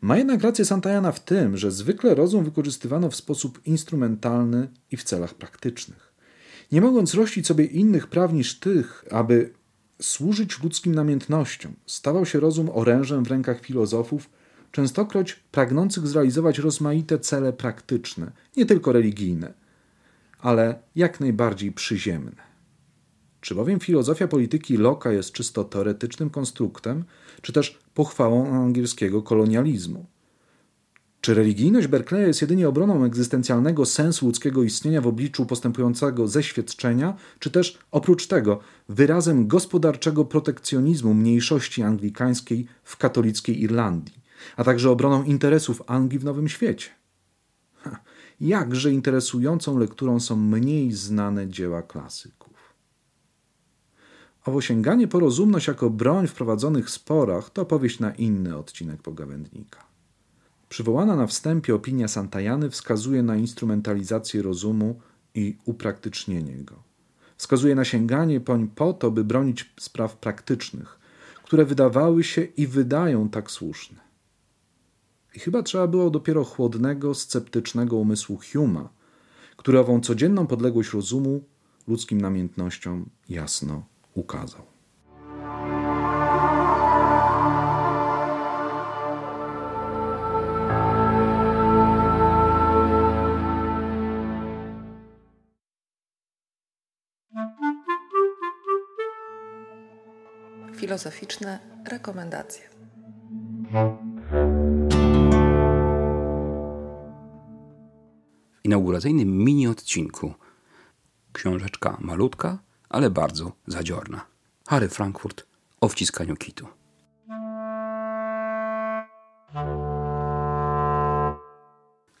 Ma 0.00 0.18
jednak 0.18 0.42
rację 0.42 0.64
Santayana 0.64 1.12
w 1.12 1.24
tym, 1.24 1.56
że 1.56 1.70
zwykle 1.70 2.14
rozum 2.14 2.44
wykorzystywano 2.44 3.10
w 3.10 3.16
sposób 3.16 3.66
instrumentalny 3.66 4.68
i 4.90 4.96
w 4.96 5.04
celach 5.04 5.34
praktycznych. 5.34 6.11
Nie 6.72 6.80
mogąc 6.80 7.14
rościć 7.14 7.46
sobie 7.46 7.64
innych 7.64 8.06
praw 8.06 8.32
niż 8.32 8.58
tych, 8.58 9.04
aby 9.10 9.52
służyć 10.02 10.62
ludzkim 10.62 10.94
namiętnościom, 10.94 11.74
stawał 11.86 12.26
się 12.26 12.40
rozum 12.40 12.70
orężem 12.74 13.24
w 13.24 13.28
rękach 13.30 13.60
filozofów, 13.60 14.30
częstokroć 14.70 15.32
pragnących 15.32 16.06
zrealizować 16.06 16.58
rozmaite 16.58 17.18
cele 17.18 17.52
praktyczne, 17.52 18.32
nie 18.56 18.66
tylko 18.66 18.92
religijne, 18.92 19.54
ale 20.38 20.78
jak 20.94 21.20
najbardziej 21.20 21.72
przyziemne. 21.72 22.52
Czy 23.40 23.54
bowiem 23.54 23.80
filozofia 23.80 24.28
polityki 24.28 24.78
Locke'a 24.78 25.10
jest 25.10 25.32
czysto 25.32 25.64
teoretycznym 25.64 26.30
konstruktem, 26.30 27.04
czy 27.42 27.52
też 27.52 27.78
pochwałą 27.94 28.62
angielskiego 28.64 29.22
kolonializmu? 29.22 30.06
Czy 31.22 31.34
religijność 31.34 31.86
Berkeleya 31.86 32.26
jest 32.26 32.40
jedynie 32.40 32.68
obroną 32.68 33.04
egzystencjalnego 33.04 33.86
sensu 33.86 34.26
ludzkiego 34.26 34.62
istnienia 34.62 35.00
w 35.00 35.06
obliczu 35.06 35.46
postępującego 35.46 36.28
zeświadczenia, 36.28 37.16
czy 37.38 37.50
też 37.50 37.78
oprócz 37.90 38.26
tego 38.26 38.60
wyrazem 38.88 39.48
gospodarczego 39.48 40.24
protekcjonizmu 40.24 41.14
mniejszości 41.14 41.82
anglikańskiej 41.82 42.66
w 42.84 42.96
katolickiej 42.96 43.62
Irlandii, 43.62 44.22
a 44.56 44.64
także 44.64 44.90
obroną 44.90 45.24
interesów 45.24 45.82
Anglii 45.86 46.18
w 46.18 46.24
Nowym 46.24 46.48
Świecie? 46.48 46.90
jakże 48.40 48.92
interesującą 48.92 49.78
lekturą 49.78 50.20
są 50.20 50.36
mniej 50.36 50.92
znane 50.92 51.48
dzieła 51.48 51.82
klasyków. 51.82 52.74
Owo 54.44 54.60
sięganie 54.60 55.08
po 55.08 55.20
rozumność 55.20 55.66
jako 55.66 55.90
broń 55.90 56.26
w 56.26 56.34
prowadzonych 56.34 56.90
sporach 56.90 57.50
to 57.50 57.62
opowieść 57.62 58.00
na 58.00 58.14
inny 58.14 58.56
odcinek 58.56 59.02
pogawędnika. 59.02 59.91
Przywołana 60.72 61.16
na 61.16 61.26
wstępie 61.26 61.74
opinia 61.74 62.08
Santajany 62.08 62.70
wskazuje 62.70 63.22
na 63.22 63.36
instrumentalizację 63.36 64.42
rozumu 64.42 65.00
i 65.34 65.56
upraktycznienie 65.64 66.56
go. 66.56 66.82
Wskazuje 67.36 67.74
na 67.74 67.84
sięganie 67.84 68.40
poń 68.40 68.68
po 68.68 68.92
to, 68.92 69.10
by 69.10 69.24
bronić 69.24 69.74
spraw 69.80 70.16
praktycznych, 70.16 71.00
które 71.44 71.64
wydawały 71.64 72.24
się 72.24 72.42
i 72.42 72.66
wydają 72.66 73.28
tak 73.28 73.50
słuszne. 73.50 73.98
I 75.34 75.40
chyba 75.40 75.62
trzeba 75.62 75.86
było 75.86 76.10
dopiero 76.10 76.44
chłodnego, 76.44 77.14
sceptycznego 77.14 77.96
umysłu 77.96 78.38
Huma, 78.52 78.88
który 79.56 79.78
ową 79.78 80.00
codzienną 80.00 80.46
podległość 80.46 80.92
rozumu 80.92 81.44
ludzkim 81.88 82.20
namiętnościom 82.20 83.06
jasno 83.28 83.84
ukazał. 84.14 84.71
Filozoficzne 100.82 101.58
rekomendacje. 101.90 102.68
inauguracyjnym 108.64 109.44
mini 109.44 109.66
odcinku. 109.66 110.34
Książeczka 111.32 111.96
malutka, 112.00 112.58
ale 112.88 113.10
bardzo 113.10 113.52
zadziorna. 113.66 114.26
Harry 114.68 114.88
Frankfurt 114.88 115.46
o 115.80 115.88
wciskaniu 115.88 116.36
kitu. 116.36 116.66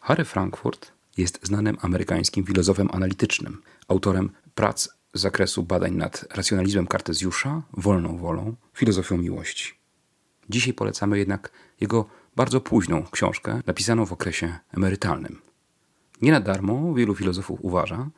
Harry 0.00 0.24
Frankfurt 0.24 0.92
jest 1.16 1.46
znanym 1.46 1.76
amerykańskim 1.80 2.44
filozofem 2.44 2.88
analitycznym, 2.92 3.62
autorem 3.88 4.30
prac 4.54 5.01
z 5.14 5.20
zakresu 5.20 5.62
badań 5.62 5.94
nad 5.94 6.24
racjonalizmem 6.36 6.86
Kartezjusza, 6.86 7.62
wolną 7.72 8.18
wolą, 8.18 8.54
filozofią 8.74 9.16
miłości. 9.16 9.74
Dzisiaj 10.50 10.74
polecamy 10.74 11.18
jednak 11.18 11.50
jego 11.80 12.08
bardzo 12.36 12.60
późną 12.60 13.04
książkę, 13.10 13.60
napisaną 13.66 14.06
w 14.06 14.12
okresie 14.12 14.58
emerytalnym– 14.72 15.38
nie 16.22 16.32
na 16.32 16.40
darmo 16.40 16.94
wielu 16.94 17.14
filozofów 17.14 17.58
uważa, 17.62 18.10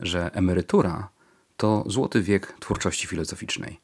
że 0.00 0.34
emerytura 0.34 1.08
to 1.56 1.84
złoty 1.86 2.22
wiek 2.22 2.54
twórczości 2.60 3.06
filozoficznej. 3.06 3.80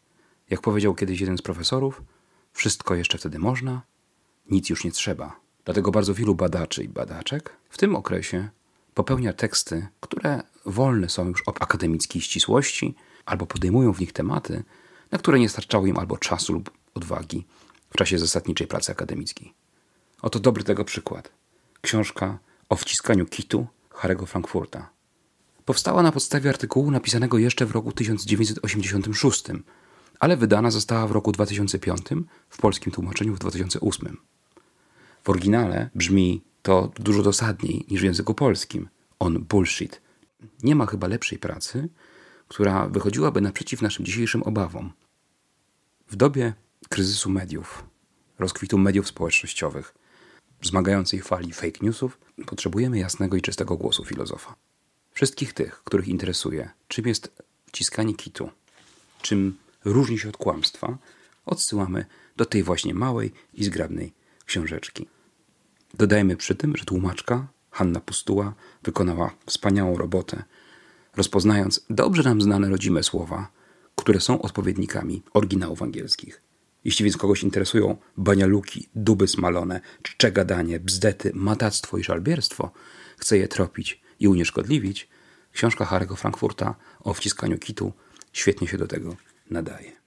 Jak 0.51 0.61
powiedział 0.61 0.95
kiedyś 0.95 1.21
jeden 1.21 1.39
z 1.39 1.43
profesorów, 1.43 2.03
wszystko 2.53 2.95
jeszcze 2.95 3.19
wtedy 3.19 3.39
można, 3.39 3.83
nic 4.51 4.71
już 4.71 4.85
nie 4.85 4.93
trzeba. 4.93 5.37
Dlatego 5.65 5.91
bardzo 5.91 6.15
wielu 6.15 6.35
badaczy 6.35 6.85
i 6.85 6.89
badaczek 6.89 7.57
w 7.69 7.79
tym 7.79 7.97
okresie 7.97 8.49
popełnia 8.95 9.33
teksty, 9.33 9.87
które 10.01 10.43
wolne 10.67 11.09
są 11.09 11.29
już 11.29 11.43
od 11.43 11.63
akademickiej 11.63 12.23
ścisłości, 12.23 12.95
albo 13.27 13.47
podejmują 13.47 13.93
w 13.93 14.01
nich 14.01 14.13
tematy, 14.13 14.63
na 15.11 15.19
które 15.19 15.39
nie 15.39 15.49
starczało 15.49 15.87
im 15.87 15.99
albo 15.99 16.19
czasu 16.19 16.53
lub 16.53 16.71
odwagi 16.95 17.47
w 17.91 17.97
czasie 17.97 18.19
zasadniczej 18.19 18.67
pracy 18.67 18.93
akademickiej. 18.93 19.55
Oto 20.23 20.41
dobry 20.41 20.65
tego 20.65 20.85
przykład. 20.85 21.33
Książka 21.81 22.39
o 22.69 22.77
wciskaniu 22.77 23.27
kitu 23.27 23.67
Harego 23.91 24.27
Frankfurta. 24.27 24.91
Powstała 25.65 26.03
na 26.03 26.13
podstawie 26.13 26.51
artykułu 26.51 26.91
napisanego 26.91 27.39
jeszcze 27.39 27.67
w 27.67 27.71
roku 27.71 27.93
1986, 27.93 29.45
ale 30.21 30.37
wydana 30.37 30.71
została 30.71 31.07
w 31.07 31.13
roku 31.13 31.33
2005 31.33 32.01
w 32.49 32.59
polskim 32.59 32.93
tłumaczeniu 32.93 33.35
w 33.35 33.39
2008. 33.39 34.17
W 35.25 35.31
oryginale 35.31 35.91
brzmi 35.95 36.43
to 36.63 36.93
dużo 36.99 37.23
dosadniej 37.23 37.85
niż 37.91 38.01
w 38.01 38.05
języku 38.05 38.35
polskim. 38.35 38.89
On 39.19 39.39
bullshit. 39.39 40.01
Nie 40.63 40.75
ma 40.75 40.87
chyba 40.87 41.07
lepszej 41.07 41.39
pracy, 41.39 41.89
która 42.49 42.89
wychodziłaby 42.89 43.41
naprzeciw 43.41 43.83
naszym 43.83 44.05
dzisiejszym 44.05 44.43
obawom. 44.43 44.93
W 46.09 46.17
dobie 46.17 46.55
kryzysu 46.89 47.31
mediów, 47.31 47.85
rozkwitu 48.39 48.79
mediów 48.79 49.09
społecznościowych, 49.09 49.95
wzmagającej 50.61 51.21
fali 51.21 51.53
fake 51.53 51.79
newsów, 51.83 52.19
potrzebujemy 52.47 52.99
jasnego 52.99 53.37
i 53.37 53.43
czystego 53.43 53.77
głosu 53.77 54.05
filozofa. 54.05 54.55
Wszystkich 55.13 55.53
tych, 55.53 55.83
których 55.85 56.09
interesuje, 56.09 56.71
czym 56.89 57.07
jest 57.07 57.33
wciskanie 57.67 58.15
kitu, 58.15 58.51
czym 59.23 59.57
różni 59.85 60.19
się 60.19 60.29
od 60.29 60.37
kłamstwa, 60.37 60.99
odsyłamy 61.47 62.07
do 62.37 62.45
tej 62.45 62.63
właśnie 62.63 62.95
małej 62.95 63.33
i 63.55 63.65
zgrabnej 63.65 64.13
książeczki. 64.47 65.07
Dodajmy 65.95 66.37
przy 66.37 66.55
tym, 66.55 66.77
że 66.77 66.85
tłumaczka 66.85 67.47
Hanna 67.75 68.01
Pustuła 68.01 68.55
wykonała 68.83 69.35
wspaniałą 69.47 69.97
robotę, 69.97 70.43
rozpoznając 71.17 71.87
dobrze 71.91 72.23
nam 72.23 72.43
znane 72.43 72.69
rodzime 72.69 73.03
słowa, 73.03 73.51
które 73.97 74.21
są 74.21 74.43
odpowiednikami 74.43 75.23
oryginałów 75.33 75.83
angielskich. 75.83 76.43
Jeśli 76.85 77.05
więc 77.05 77.17
kogoś 77.17 77.43
interesują 77.43 77.97
banialuki, 78.17 78.89
duby 78.95 79.29
smalone, 79.29 79.81
czcze 80.03 80.33
gadanie, 80.33 80.81
bzdety, 80.81 81.31
matactwo 81.35 81.99
i 81.99 82.05
szalbierstwo, 82.05 82.71
chce 83.17 83.39
je 83.39 83.49
tropić 83.49 84.01
i 84.21 84.29
unieszkodliwić, 84.29 85.09
książka 85.53 85.85
Harego 85.85 86.17
Frankfurta 86.17 86.75
o 87.01 87.15
wciskaniu 87.15 87.59
kitu 87.59 87.93
świetnie 88.33 88.69
się 88.69 88.79
do 88.79 88.87
tego 88.87 89.17
nadaje. 89.51 90.05